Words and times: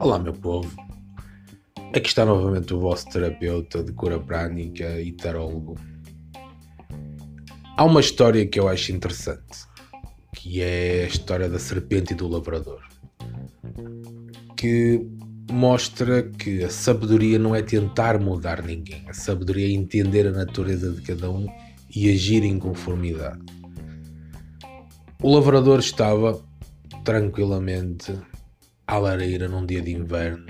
Olá, 0.00 0.18
meu 0.18 0.32
povo. 0.32 0.74
Aqui 1.94 2.08
está 2.08 2.24
novamente 2.24 2.72
o 2.72 2.80
vosso 2.80 3.06
terapeuta 3.10 3.84
de 3.84 3.92
cura 3.92 4.18
prânica 4.18 4.98
e 4.98 5.12
tarólogo. 5.12 5.76
Há 7.76 7.84
uma 7.84 8.00
história 8.00 8.46
que 8.46 8.58
eu 8.58 8.66
acho 8.66 8.92
interessante, 8.92 9.66
que 10.34 10.62
é 10.62 11.04
a 11.04 11.06
história 11.06 11.50
da 11.50 11.58
serpente 11.58 12.14
e 12.14 12.16
do 12.16 12.28
lavrador, 12.28 12.80
que 14.56 15.06
mostra 15.52 16.22
que 16.22 16.64
a 16.64 16.70
sabedoria 16.70 17.38
não 17.38 17.54
é 17.54 17.60
tentar 17.60 18.18
mudar 18.18 18.62
ninguém, 18.62 19.04
a 19.06 19.12
sabedoria 19.12 19.66
é 19.66 19.72
entender 19.72 20.26
a 20.26 20.32
natureza 20.32 20.92
de 20.92 21.02
cada 21.02 21.30
um 21.30 21.46
e 21.94 22.10
agir 22.10 22.42
em 22.42 22.58
conformidade. 22.58 23.44
O 25.22 25.34
lavrador 25.34 25.78
estava 25.78 26.42
tranquilamente 27.04 28.14
à 28.90 28.98
lareira 28.98 29.46
num 29.46 29.64
dia 29.64 29.80
de 29.80 29.92
inverno, 29.92 30.44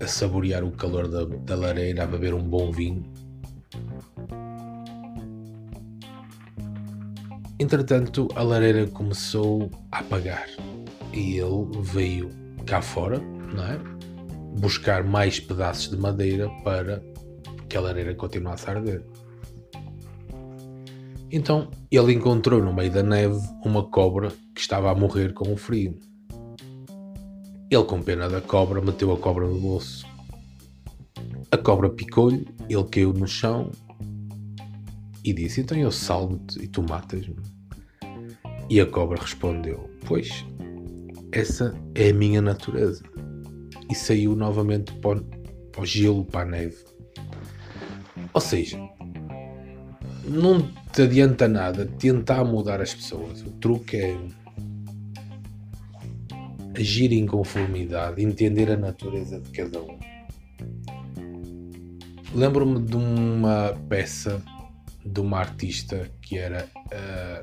a 0.00 0.06
saborear 0.08 0.64
o 0.64 0.72
calor 0.72 1.06
da, 1.06 1.24
da 1.24 1.54
lareira, 1.54 2.02
a 2.02 2.06
beber 2.06 2.34
um 2.34 2.42
bom 2.42 2.72
vinho. 2.72 3.04
Entretanto, 7.60 8.26
a 8.34 8.42
lareira 8.42 8.88
começou 8.88 9.70
a 9.92 10.00
apagar 10.00 10.48
e 11.12 11.38
ele 11.38 11.68
veio 11.80 12.28
cá 12.66 12.82
fora, 12.82 13.20
não 13.20 13.64
é? 13.64 13.78
Buscar 14.58 15.04
mais 15.04 15.38
pedaços 15.38 15.90
de 15.90 15.96
madeira 15.96 16.50
para 16.64 17.00
que 17.68 17.76
a 17.76 17.80
lareira 17.80 18.16
continuasse 18.16 18.68
a 18.68 18.74
arder. 18.74 19.04
Então 21.30 21.70
ele 21.88 22.14
encontrou 22.14 22.60
no 22.60 22.74
meio 22.74 22.90
da 22.90 23.02
neve 23.04 23.38
uma 23.64 23.84
cobra 23.84 24.32
que 24.52 24.60
estava 24.60 24.90
a 24.90 24.94
morrer 24.94 25.32
com 25.34 25.52
o 25.52 25.56
frio. 25.56 26.07
Ele, 27.70 27.84
com 27.84 28.02
pena 28.02 28.28
da 28.30 28.40
cobra, 28.40 28.80
meteu 28.80 29.12
a 29.12 29.18
cobra 29.18 29.46
no 29.46 29.60
bolso. 29.60 30.06
A 31.50 31.56
cobra 31.58 31.90
picou-lhe, 31.90 32.46
ele 32.68 32.84
caiu 32.84 33.12
no 33.12 33.26
chão 33.26 33.70
e 35.22 35.34
disse: 35.34 35.60
Então 35.60 35.76
eu 35.76 35.92
salvo-te 35.92 36.62
e 36.62 36.66
tu 36.66 36.82
matas-me. 36.82 37.36
E 38.70 38.80
a 38.80 38.86
cobra 38.86 39.20
respondeu: 39.20 39.90
Pois, 40.06 40.46
essa 41.30 41.74
é 41.94 42.08
a 42.08 42.14
minha 42.14 42.40
natureza. 42.40 43.04
E 43.90 43.94
saiu 43.94 44.34
novamente 44.34 44.92
para 44.94 45.20
o, 45.78 45.84
gelo, 45.84 46.24
para 46.24 46.48
a 46.48 46.50
neve. 46.50 46.76
Ou 48.32 48.40
seja, 48.40 48.78
não 50.24 50.60
te 50.92 51.02
adianta 51.02 51.46
nada 51.46 51.86
tentar 51.98 52.44
mudar 52.44 52.80
as 52.80 52.94
pessoas. 52.94 53.42
O 53.42 53.50
truque 53.52 53.96
é 53.96 54.18
agir 56.78 57.12
em 57.12 57.26
conformidade, 57.26 58.22
entender 58.22 58.70
a 58.70 58.76
natureza 58.76 59.40
de 59.40 59.50
cada 59.50 59.82
um. 59.82 59.98
Lembro-me 62.34 62.80
de 62.80 62.96
uma 62.96 63.74
peça 63.88 64.42
de 65.04 65.20
uma 65.20 65.38
artista 65.38 66.10
que 66.20 66.38
era 66.38 66.68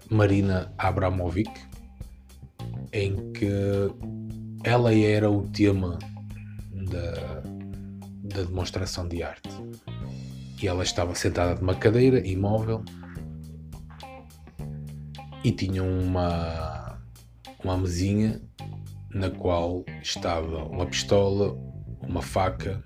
Marina 0.10 0.72
Abramovic, 0.78 1.52
em 2.94 3.32
que 3.34 3.50
ela 4.64 4.94
era 4.94 5.30
o 5.30 5.48
tema 5.50 5.98
da, 6.72 7.42
da 8.24 8.44
demonstração 8.44 9.08
de 9.08 9.24
arte. 9.24 9.50
E 10.62 10.68
ela 10.68 10.84
estava 10.84 11.14
sentada 11.16 11.60
numa 11.60 11.76
cadeira 11.76 12.26
imóvel 12.26 12.84
e 15.44 15.52
tinha 15.52 15.84
uma, 15.84 17.00
uma 17.64 17.78
mesinha 17.78 18.42
na 19.16 19.30
qual 19.30 19.86
estava 20.04 20.66
uma 20.66 20.86
pistola, 20.86 21.58
uma 22.06 22.22
faca, 22.22 22.84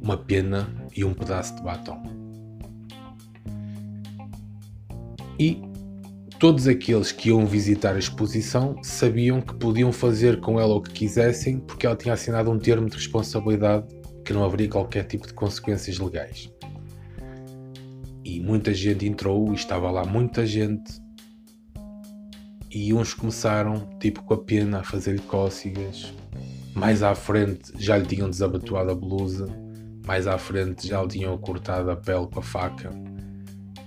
uma 0.00 0.16
pena 0.16 0.74
e 0.96 1.04
um 1.04 1.12
pedaço 1.12 1.54
de 1.56 1.62
batom. 1.62 2.02
E 5.38 5.60
todos 6.38 6.66
aqueles 6.66 7.12
que 7.12 7.28
iam 7.28 7.44
visitar 7.44 7.94
a 7.94 7.98
exposição 7.98 8.74
sabiam 8.82 9.42
que 9.42 9.54
podiam 9.54 9.92
fazer 9.92 10.40
com 10.40 10.58
ela 10.58 10.76
o 10.76 10.80
que 10.80 10.92
quisessem 10.92 11.60
porque 11.60 11.84
ela 11.84 11.94
tinha 11.94 12.14
assinado 12.14 12.50
um 12.50 12.58
termo 12.58 12.88
de 12.88 12.96
responsabilidade 12.96 13.86
que 14.24 14.32
não 14.32 14.44
haveria 14.44 14.68
qualquer 14.68 15.04
tipo 15.04 15.26
de 15.26 15.34
consequências 15.34 15.98
legais. 15.98 16.50
E 18.24 18.40
muita 18.40 18.72
gente 18.72 19.06
entrou 19.06 19.52
e 19.52 19.56
estava 19.56 19.90
lá 19.90 20.06
muita 20.06 20.46
gente 20.46 21.01
e 22.72 22.94
uns 22.94 23.14
começaram 23.14 23.88
tipo 24.00 24.22
com 24.22 24.34
a 24.34 24.38
pena 24.38 24.80
a 24.80 24.84
fazer-lhe 24.84 25.20
cócegas. 25.20 26.12
Mais 26.74 27.02
à 27.02 27.14
frente 27.14 27.72
já 27.78 27.96
lhe 27.96 28.06
tinham 28.06 28.30
desabotoado 28.30 28.90
a 28.90 28.94
blusa, 28.94 29.46
mais 30.06 30.26
à 30.26 30.38
frente 30.38 30.88
já 30.88 31.02
lhe 31.02 31.08
tinham 31.08 31.36
cortado 31.38 31.90
a 31.90 31.96
pele 31.96 32.26
com 32.26 32.40
a 32.40 32.42
faca 32.42 32.90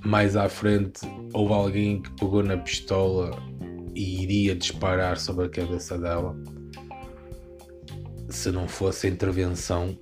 mais 0.06 0.36
à 0.36 0.48
frente 0.48 1.02
houve 1.34 1.54
alguém 1.54 2.02
que 2.02 2.12
pegou 2.12 2.44
na 2.44 2.56
pistola 2.58 3.32
e 3.96 4.22
iria 4.22 4.56
disparar 4.56 5.18
sobre 5.18 5.48
a 5.48 5.50
cabeça 5.50 5.98
dela 5.98 6.38
se 8.30 8.52
não 8.52 8.68
fosse 8.68 9.08
a 9.08 9.10
intervenção 9.10 9.98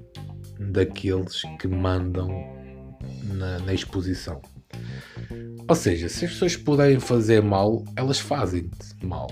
daqueles 0.60 1.42
que 1.58 1.68
mandam 1.68 2.28
na, 3.34 3.60
na 3.60 3.74
exposição. 3.74 4.42
Ou 5.68 5.76
seja, 5.76 6.10
se 6.10 6.26
as 6.26 6.32
pessoas 6.32 6.56
puderem 6.56 7.00
fazer 7.00 7.42
mal, 7.42 7.84
elas 7.96 8.20
fazem-te 8.20 9.06
mal. 9.06 9.28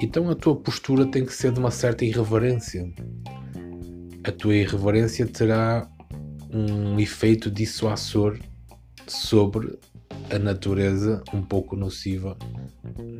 Então 0.00 0.28
a 0.30 0.34
tua 0.34 0.56
postura 0.56 1.06
tem 1.06 1.24
que 1.24 1.32
ser 1.32 1.52
de 1.52 1.58
uma 1.58 1.70
certa 1.70 2.04
irreverência. 2.04 2.92
A 4.24 4.32
tua 4.32 4.54
irreverência 4.54 5.26
terá 5.26 5.88
um 6.52 6.98
efeito 6.98 7.50
dissuasor 7.50 8.38
sobre 9.06 9.78
a 10.30 10.38
natureza 10.38 11.22
um 11.32 11.42
pouco 11.42 11.76
nociva 11.76 12.36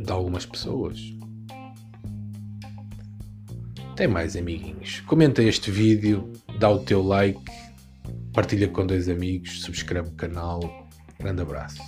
de 0.04 0.10
algumas 0.10 0.47
pessoas. 0.47 0.98
Tem 3.97 4.09
mais 4.09 4.36
amiguinhos. 4.36 5.00
Comenta 5.00 5.42
este 5.42 5.70
vídeo, 5.70 6.32
dá 6.59 6.70
o 6.70 6.78
teu 6.80 7.03
like, 7.03 7.41
partilha 8.32 8.69
com 8.69 8.86
dois 8.86 9.09
amigos, 9.09 9.62
subscreve 9.62 10.09
o 10.09 10.12
canal. 10.12 10.81
Grande 11.22 11.43
abraço. 11.43 11.81